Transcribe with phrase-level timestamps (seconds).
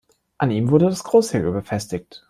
[0.39, 2.19] An ihm wurde das Großsegel befestigt.